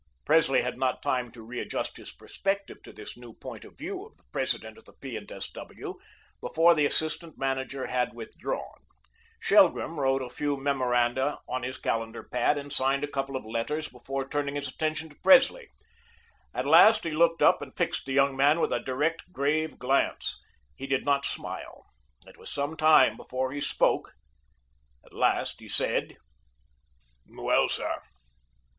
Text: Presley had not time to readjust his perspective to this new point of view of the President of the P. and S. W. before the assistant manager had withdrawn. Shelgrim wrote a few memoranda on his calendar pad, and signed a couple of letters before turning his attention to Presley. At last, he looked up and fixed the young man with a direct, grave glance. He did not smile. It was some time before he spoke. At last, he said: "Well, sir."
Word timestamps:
Presley 0.25 0.63
had 0.63 0.79
not 0.79 1.03
time 1.03 1.31
to 1.31 1.43
readjust 1.45 1.97
his 1.97 2.11
perspective 2.11 2.81
to 2.81 2.91
this 2.91 3.15
new 3.15 3.33
point 3.33 3.63
of 3.63 3.77
view 3.77 4.03
of 4.03 4.17
the 4.17 4.23
President 4.31 4.75
of 4.79 4.85
the 4.85 4.93
P. 4.93 5.15
and 5.15 5.31
S. 5.31 5.47
W. 5.51 5.99
before 6.39 6.73
the 6.73 6.87
assistant 6.87 7.37
manager 7.37 7.85
had 7.85 8.15
withdrawn. 8.15 8.79
Shelgrim 9.39 9.99
wrote 9.99 10.23
a 10.23 10.29
few 10.31 10.57
memoranda 10.57 11.37
on 11.47 11.61
his 11.61 11.77
calendar 11.77 12.23
pad, 12.23 12.57
and 12.57 12.73
signed 12.73 13.03
a 13.03 13.07
couple 13.07 13.35
of 13.35 13.45
letters 13.45 13.89
before 13.89 14.27
turning 14.27 14.55
his 14.55 14.67
attention 14.67 15.07
to 15.09 15.15
Presley. 15.21 15.69
At 16.51 16.65
last, 16.65 17.03
he 17.03 17.11
looked 17.11 17.43
up 17.43 17.61
and 17.61 17.77
fixed 17.77 18.07
the 18.07 18.13
young 18.13 18.35
man 18.35 18.59
with 18.59 18.73
a 18.73 18.79
direct, 18.79 19.31
grave 19.31 19.77
glance. 19.77 20.35
He 20.75 20.87
did 20.87 21.05
not 21.05 21.25
smile. 21.25 21.85
It 22.25 22.37
was 22.37 22.49
some 22.51 22.75
time 22.75 23.17
before 23.17 23.51
he 23.51 23.61
spoke. 23.61 24.13
At 25.05 25.13
last, 25.13 25.59
he 25.59 25.69
said: 25.69 26.15
"Well, 27.29 27.69
sir." 27.69 28.01